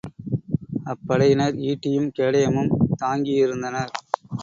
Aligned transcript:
அப்படையினர் 0.85 1.59
ஈட்டியும் 1.67 2.09
கேடயமும் 2.17 2.71
தாங்கியிருந்தனர். 2.99 3.93